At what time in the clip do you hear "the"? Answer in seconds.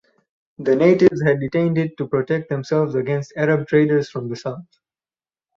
0.57-0.75, 4.29-4.35